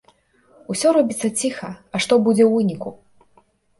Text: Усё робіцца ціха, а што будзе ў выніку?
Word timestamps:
Усё 0.75 0.93
робіцца 0.97 1.27
ціха, 1.43 1.69
а 1.95 2.01
што 2.07 2.13
будзе 2.29 2.43
ў 2.47 2.51
выніку? 2.55 2.89